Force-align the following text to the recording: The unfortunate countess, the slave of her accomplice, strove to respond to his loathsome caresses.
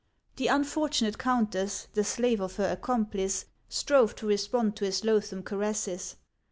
The 0.37 0.47
unfortunate 0.47 1.19
countess, 1.19 1.85
the 1.93 2.03
slave 2.03 2.41
of 2.41 2.55
her 2.55 2.65
accomplice, 2.67 3.45
strove 3.69 4.15
to 4.15 4.25
respond 4.25 4.75
to 4.77 4.85
his 4.85 5.03
loathsome 5.05 5.43
caresses. 5.43 6.15